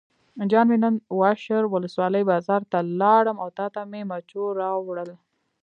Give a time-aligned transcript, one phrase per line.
[0.51, 5.09] جان مې نن واشر ولسوالۍ بازار ته لاړم او تاته مې مچو راوړل.